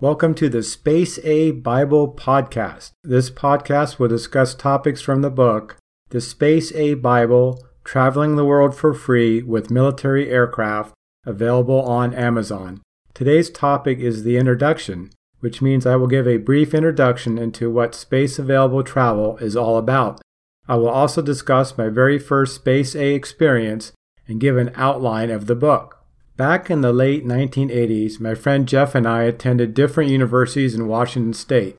[0.00, 2.92] Welcome to the Space A Bible Podcast.
[3.02, 5.76] This podcast will discuss topics from the book,
[6.10, 10.94] The Space A Bible Traveling the World for Free with Military Aircraft,
[11.26, 12.80] available on Amazon.
[13.12, 15.10] Today's topic is the introduction,
[15.40, 19.76] which means I will give a brief introduction into what space available travel is all
[19.76, 20.20] about.
[20.68, 23.90] I will also discuss my very first Space A experience
[24.28, 25.97] and give an outline of the book.
[26.38, 31.32] Back in the late 1980s, my friend Jeff and I attended different universities in Washington
[31.32, 31.74] state.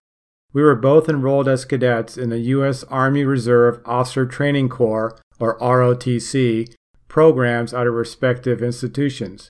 [0.52, 2.84] We were both enrolled as cadets in the U.S.
[2.84, 6.76] Army Reserve Officer Training Corps, or ROTC,
[7.08, 9.50] programs at our respective institutions.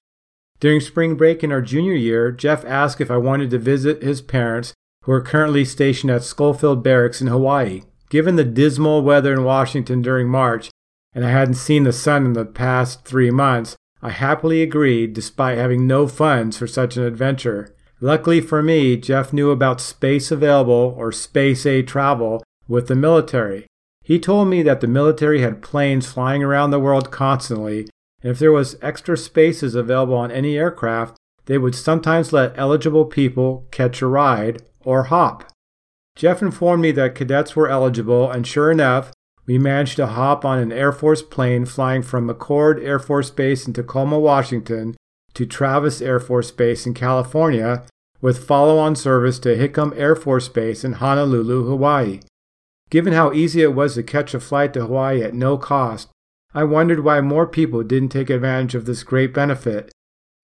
[0.59, 4.21] During spring break in our junior year, Jeff asked if I wanted to visit his
[4.21, 7.81] parents, who are currently stationed at Schofield Barracks in Hawaii.
[8.11, 10.69] Given the dismal weather in Washington during March,
[11.13, 15.57] and I hadn't seen the sun in the past three months, I happily agreed despite
[15.57, 17.75] having no funds for such an adventure.
[18.01, 23.67] Luckily for me, Jeff knew about space available or space A travel with the military.
[24.03, 27.89] He told me that the military had planes flying around the world constantly,
[28.21, 33.05] and if there was extra spaces available on any aircraft, they would sometimes let eligible
[33.05, 35.51] people catch a ride or hop.
[36.15, 39.11] Jeff informed me that cadets were eligible, and sure enough,
[39.45, 43.65] we managed to hop on an Air Force plane flying from McChord Air Force Base
[43.65, 44.95] in Tacoma, Washington
[45.33, 47.83] to Travis Air Force Base in California
[48.21, 52.19] with follow on service to Hickam Air Force Base in Honolulu, Hawaii.
[52.89, 56.09] Given how easy it was to catch a flight to Hawaii at no cost,
[56.53, 59.91] I wondered why more people didn't take advantage of this great benefit.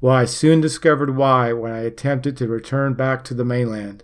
[0.02, 4.03] Well, I soon discovered why when I attempted to return back to the mainland.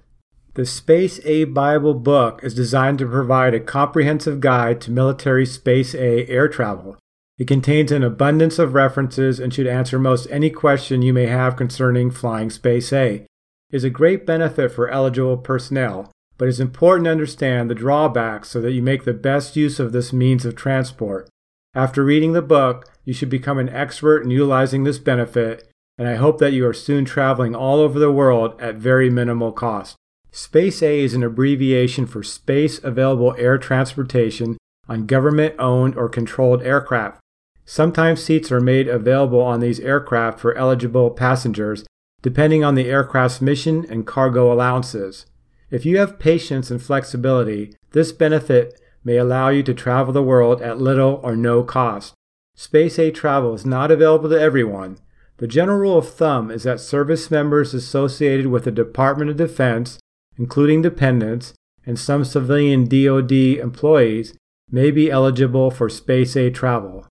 [0.55, 5.95] The Space A Bible book is designed to provide a comprehensive guide to military Space
[5.95, 6.97] A air travel.
[7.37, 11.55] It contains an abundance of references and should answer most any question you may have
[11.55, 13.13] concerning flying Space A.
[13.13, 13.27] It
[13.71, 18.49] is a great benefit for eligible personnel, but it is important to understand the drawbacks
[18.49, 21.29] so that you make the best use of this means of transport.
[21.73, 26.15] After reading the book, you should become an expert in utilizing this benefit, and I
[26.15, 29.95] hope that you are soon traveling all over the world at very minimal cost.
[30.33, 36.63] Space A is an abbreviation for Space Available Air Transportation on government owned or controlled
[36.63, 37.19] aircraft.
[37.65, 41.83] Sometimes seats are made available on these aircraft for eligible passengers,
[42.21, 45.25] depending on the aircraft's mission and cargo allowances.
[45.69, 50.61] If you have patience and flexibility, this benefit may allow you to travel the world
[50.61, 52.13] at little or no cost.
[52.55, 54.97] Space A travel is not available to everyone.
[55.37, 59.99] The general rule of thumb is that service members associated with the Department of Defense
[60.41, 61.53] including dependents
[61.85, 63.31] and some civilian DoD
[63.61, 64.33] employees,
[64.71, 67.05] may be eligible for Space A travel.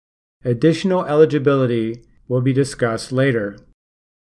[0.45, 3.57] Additional eligibility will be discussed later.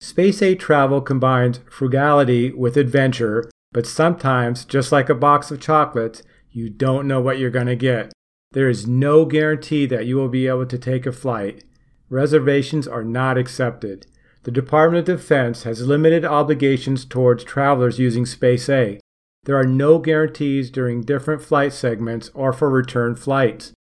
[0.02, 6.22] Space A travel combines frugality with adventure, but sometimes, just like a box of chocolates,
[6.50, 8.12] you don't know what you're going to get.
[8.52, 11.64] There is no guarantee that you will be able to take a flight.
[12.10, 14.06] Reservations are not accepted
[14.44, 19.00] the Department of Defense has limited obligations towards travelers using Space A.
[19.44, 23.74] There are no guarantees during different flight segments or for return flights.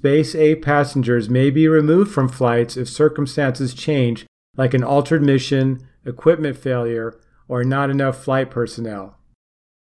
[0.00, 4.26] Space A passengers may be removed from flights if circumstances change,
[4.56, 9.16] like an altered mission, equipment failure, or not enough flight personnel.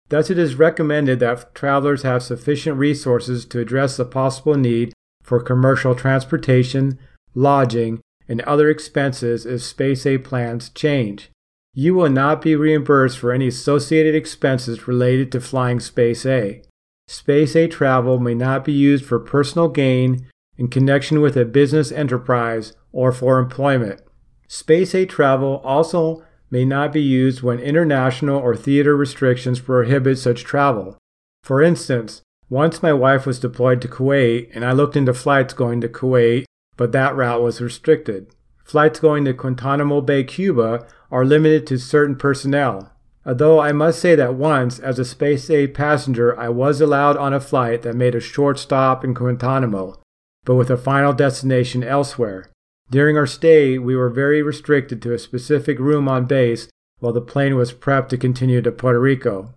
[0.09, 4.93] Thus, it is recommended that travelers have sufficient resources to address the possible need
[5.23, 6.99] for commercial transportation,
[7.33, 11.31] lodging, and other expenses if Space A plans change.
[11.73, 16.61] You will not be reimbursed for any associated expenses related to flying Space A.
[17.07, 20.27] Space A travel may not be used for personal gain
[20.57, 24.01] in connection with a business enterprise or for employment.
[24.47, 30.43] Space A travel also may not be used when international or theater restrictions prohibit such
[30.43, 30.97] travel.
[31.43, 35.81] For instance, once my wife was deployed to Kuwait and I looked into flights going
[35.81, 36.44] to Kuwait
[36.77, 38.27] but that route was restricted.
[38.63, 42.91] Flights going to Guantanamo Bay, Cuba are limited to certain personnel.
[43.25, 47.33] Although I must say that once, as a Space A passenger, I was allowed on
[47.33, 49.99] a flight that made a short stop in Guantanamo,
[50.43, 52.51] but with a final destination elsewhere.
[52.91, 56.67] During our stay, we were very restricted to a specific room on base
[56.99, 59.53] while the plane was prepped to continue to Puerto Rico.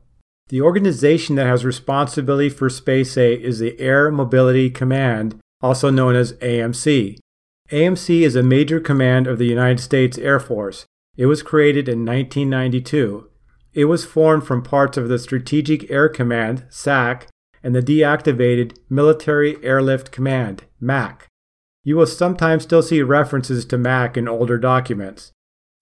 [0.49, 6.15] The organization that has responsibility for Space A is the Air Mobility Command, also known
[6.15, 7.19] as AMC.
[7.71, 10.87] AMC is a major command of the United States Air Force.
[11.17, 13.29] It was created in 1992.
[13.75, 17.29] It was formed from parts of the Strategic Air Command, SAC,
[17.63, 21.27] and the deactivated Military Airlift Command, MAC.
[21.85, 25.33] You will sometimes still see references to MAC in older documents.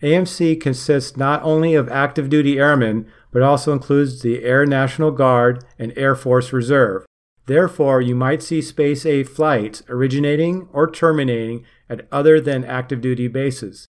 [0.02, 5.64] AMC consists not only of active duty airmen, but also includes the Air National Guard
[5.78, 7.06] and Air Force Reserve.
[7.46, 13.28] Therefore, you might see Space A flights originating or terminating at other than active duty
[13.28, 13.86] bases.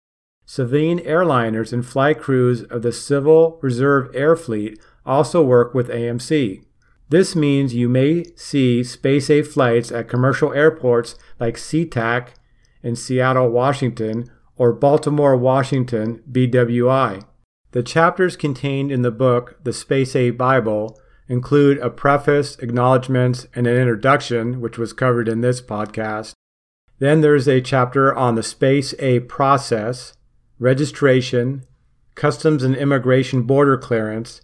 [0.45, 6.63] Civilian airliners and flight crews of the Civil Reserve Air Fleet also work with AMC.
[7.09, 12.29] This means you may see Space A flights at commercial airports like SeaTac
[12.81, 17.23] in Seattle, Washington, or Baltimore, Washington, BWI.
[17.71, 23.67] The chapters contained in the book, The Space A Bible, include a preface, acknowledgments, and
[23.67, 26.33] an introduction, which was covered in this podcast.
[26.99, 30.13] Then there's a chapter on the Space A process,
[30.59, 31.63] registration,
[32.15, 34.41] customs and immigration border clearance,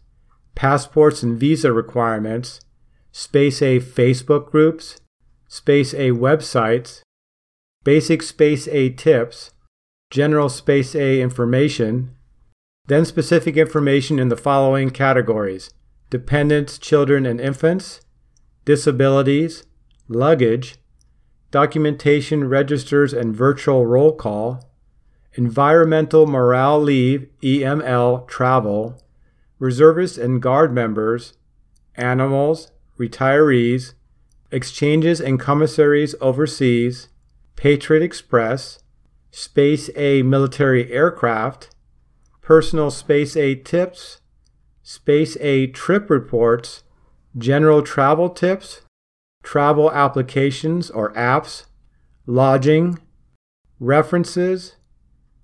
[0.55, 2.61] passports and visa requirements,
[3.11, 4.99] Space A Facebook groups,
[5.47, 7.01] Space A websites,
[7.83, 9.51] basic Space A tips,
[10.09, 12.15] general Space A information,
[12.87, 15.69] then specific information in the following categories
[16.09, 18.01] dependents, children, and infants,
[18.65, 19.65] disabilities,
[20.07, 20.75] luggage,
[21.51, 24.69] documentation registers and virtual roll call,
[25.33, 29.01] environmental morale leave, EML travel,
[29.59, 31.33] reservists and guard members,
[31.95, 33.93] animals, retirees,
[34.51, 37.09] exchanges and commissaries overseas,
[37.55, 38.79] Patriot Express,
[39.31, 41.69] Space A military aircraft,
[42.41, 44.21] personal Space A tips,
[44.89, 46.83] Space A trip reports,
[47.37, 48.83] general travel tips,
[49.43, 51.65] travel applications or apps,
[52.25, 52.97] lodging,
[53.81, 54.77] references,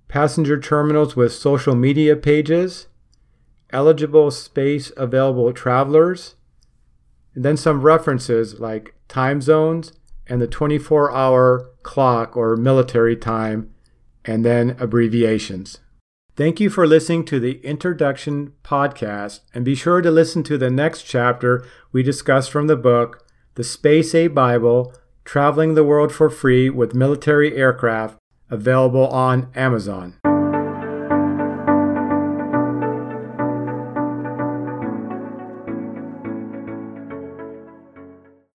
[0.07, 2.87] passenger terminals with social media pages,
[3.71, 6.35] eligible space available travelers,
[7.35, 9.91] and then some references like time zones
[10.25, 13.73] and the 24 hour clock or military time,
[14.23, 15.81] and then abbreviations.
[16.35, 20.71] Thank you for listening to the introduction podcast, and be sure to listen to the
[20.71, 24.95] next chapter we discuss from the book, The Space A Bible
[25.25, 28.17] Traveling the World for Free with Military Aircraft,
[28.49, 30.15] available on Amazon.